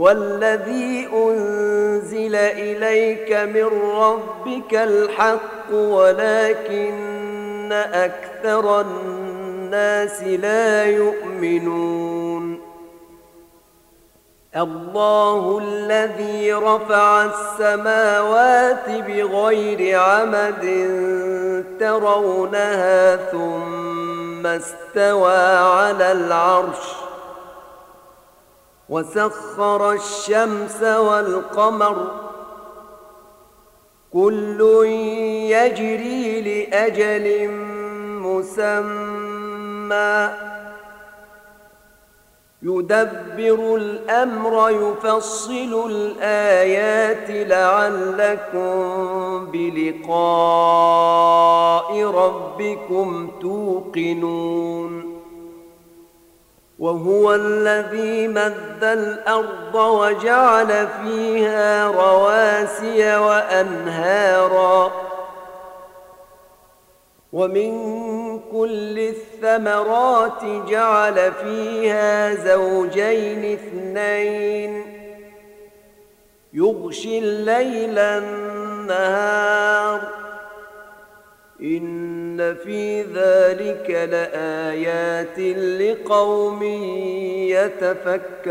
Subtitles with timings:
[0.00, 12.60] والذي أنزل إليك من ربك الحق ولكن أكثر الناس لا يؤمنون.
[14.56, 20.64] الله الذي رفع السماوات بغير عمد
[21.80, 27.09] ترونها ثم استوى على العرش.
[28.90, 31.96] وسخر الشمس والقمر
[34.12, 34.60] كل
[35.50, 37.50] يجري لأجل
[38.22, 39.10] مسمى.
[42.62, 48.76] يدبر الأمر يفصل الآيات لعلكم
[49.52, 50.20] بلقاء
[52.04, 54.69] ربكم توقنون.
[56.80, 64.92] وهو الذي مد الأرض وجعل فيها رواسي وأنهارا.
[67.32, 67.70] ومن
[68.38, 74.84] كل الثمرات جعل فيها زوجين اثنين.
[76.52, 80.19] يغشي الليل النهار.
[81.62, 85.38] إن في ذلك لآيات
[85.80, 86.62] لقوم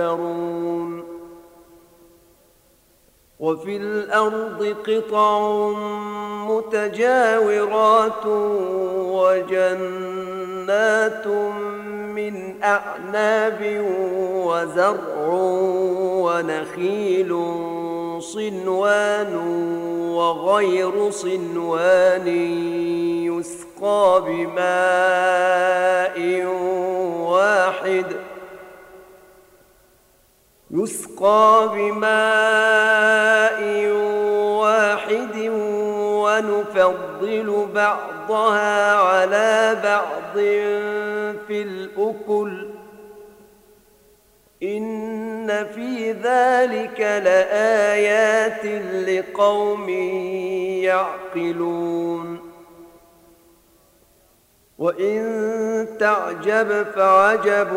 [0.02, 1.04] يتفكرون
[3.40, 5.70] وفي الأرض قطع
[6.48, 8.26] متجاورات
[9.16, 10.48] وجنات
[12.16, 13.86] من أعناب
[14.46, 15.28] وزرع
[16.24, 17.36] ونخيل
[18.20, 19.34] صنوان
[20.20, 22.28] وغير صنوان
[23.28, 26.18] يسقى بماء
[27.32, 28.06] واحد.
[30.72, 33.60] يسقى بماء
[34.64, 35.36] واحد
[36.24, 40.36] ونفضل بعضها على بعض
[41.48, 42.79] في الأكل.
[44.64, 48.66] إن في ذلك لآيات
[49.08, 49.90] لقوم
[50.84, 52.40] يعقلون
[54.78, 57.70] وإن تعجب فعجب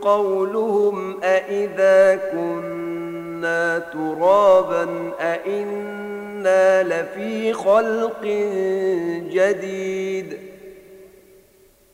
[0.00, 8.22] قولهم أإذا كنا ترابا أإنا لفي خلق
[9.30, 10.43] جديد ۖ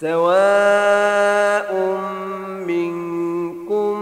[0.00, 1.70] سواء
[2.66, 4.00] منكم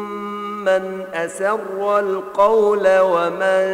[0.64, 3.64] من أسر القول ومن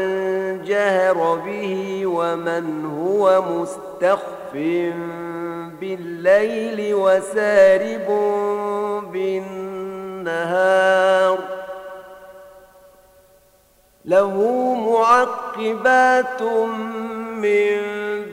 [0.65, 4.53] جهر به ومن هو مستخف
[5.81, 8.09] بالليل وسارب
[9.13, 10.59] بالنهار.
[14.05, 14.35] له
[14.75, 16.43] معقبات
[17.43, 18.08] من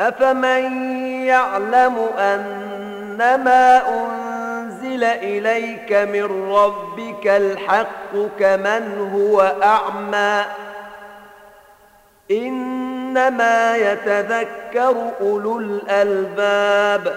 [0.00, 0.94] أفمن
[1.26, 10.44] يعلم أنما أنزل إليك من ربك الحق كمن هو أعمى
[12.30, 17.16] إنما يتذكر أولو الألباب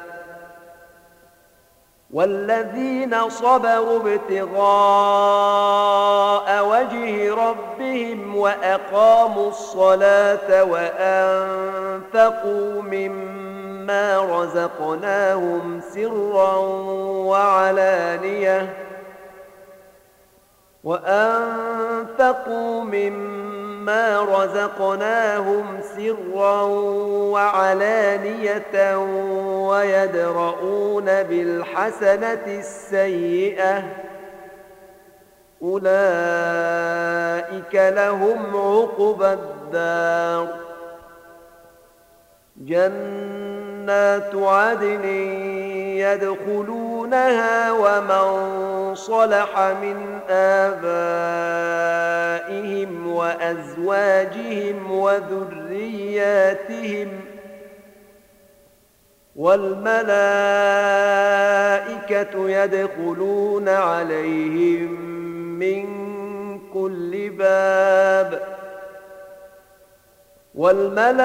[2.13, 4.57] والذين صبروا ابتغاء
[6.67, 12.01] وجه ربهم وأقاموا الصلاة وأنفقوا
[12.81, 16.55] مما رزقناهم سرا
[17.27, 18.73] وعلانية
[20.83, 26.61] وأنفقوا مما مما رزقناهم سرا
[27.31, 28.97] وعلانية
[29.67, 33.83] ويدرؤون بالحسنة السيئة
[35.61, 35.85] أولئك
[37.75, 40.47] لهم عقبى الدار
[42.57, 45.05] جنات عدن
[46.01, 48.25] يدخلونها ومن
[48.95, 51.71] صلح من آبائهم
[53.07, 56.41] وأزواجهم وذرياتهم
[59.35, 60.01] والملائكة
[62.49, 64.91] يدخلون عليهم
[65.59, 65.85] من
[66.73, 68.50] كل باب
[70.61, 71.15] والملائكة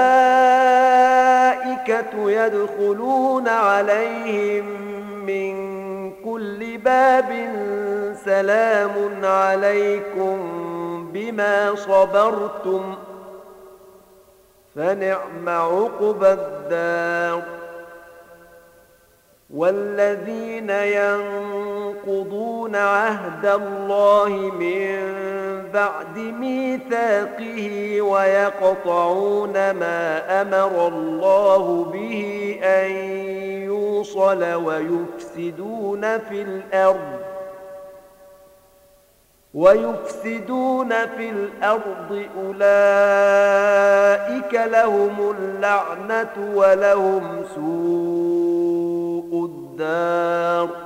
[2.30, 4.64] يدخلون عليهم
[5.26, 5.56] من
[6.24, 7.30] كل باب
[8.24, 10.38] سلام عليكم
[11.12, 12.94] بما صبرتم
[14.74, 17.42] فنعم عقبى الدار
[19.50, 24.28] والذين ينقضون عهد الله
[24.60, 25.16] من
[25.76, 32.90] بعد ميثاقه ويقطعون ما أمر الله به أن
[33.62, 37.20] يوصل ويفسدون في الأرض
[39.54, 43.74] ويفسدون في الأرض أولئك
[44.54, 50.85] لهم اللعنة ولهم سوء الدار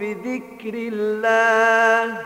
[0.00, 2.18] بذكر الله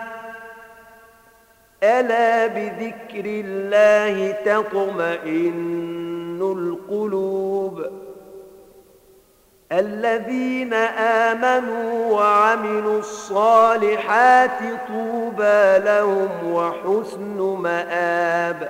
[1.83, 7.87] ألا بذكر الله تطمئن القلوب؟
[9.73, 18.69] الذين آمنوا وعملوا الصالحات طوبى لهم وحسن مآب.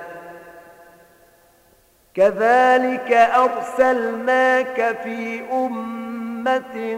[2.15, 6.97] كذلك أرسلناك في أمة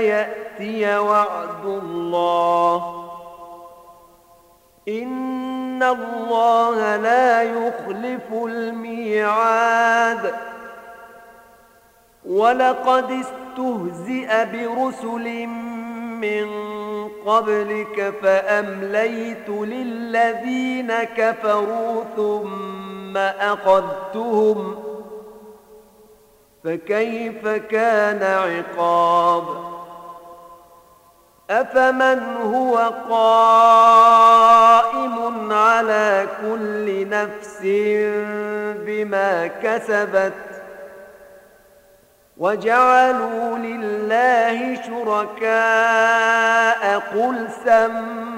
[0.00, 3.04] يأتي وعد الله.
[4.88, 10.34] إن الله لا يخلف الميعاد.
[12.26, 15.46] ولقد استهزئ برسل
[16.20, 16.48] من
[17.26, 24.87] قبلك فأمليت للذين كفروا ثم أخذتهم
[26.64, 29.44] فكيف كان عقاب؟
[31.50, 32.76] أفمن هو
[33.10, 34.48] قائم
[35.52, 37.58] على كل نفس
[38.86, 40.32] بما كسبت؟
[42.36, 45.88] وجعلوا لله شركاء
[46.98, 48.37] قل سموهم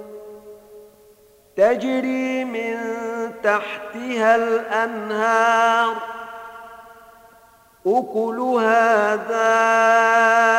[1.55, 2.77] تجري من
[3.43, 5.95] تحتها الأنهار
[7.87, 10.57] أكلها دائم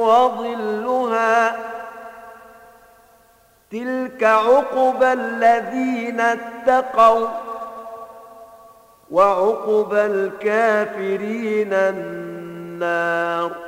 [0.00, 1.56] وظلها
[3.70, 7.28] تلك عقبى الذين اتقوا
[9.10, 13.67] وعقبى الكافرين النار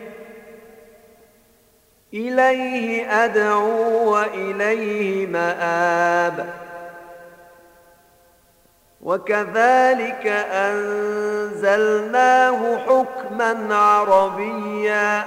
[2.13, 6.53] إليه أدعو وإليه مآب.
[9.01, 11.97] وكذلك أنزلناه
[12.77, 15.25] حكما عربيا.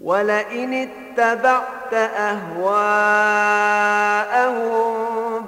[0.00, 2.60] ولئن اتبعت أهواءهم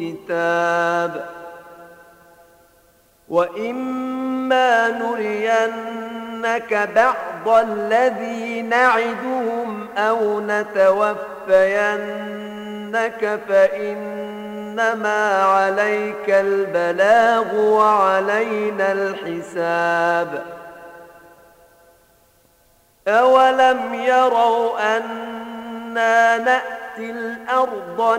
[0.00, 1.24] الكتاب
[3.28, 11.20] وإما نرينك بعض الذي نعدهم أو نتوفينك
[13.48, 20.42] فإنما عليك البلاغ وعلينا الحساب
[23.08, 28.18] أولم يروا أنا نأتي الأرض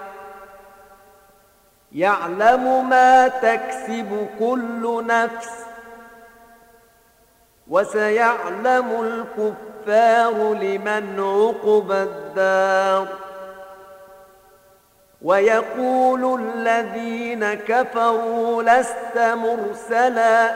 [1.95, 5.49] يعلم ما تكسب كل نفس
[7.67, 13.07] وسيعلم الكفار لمن عقب الدار
[15.21, 20.55] ويقول الذين كفروا لست مرسلا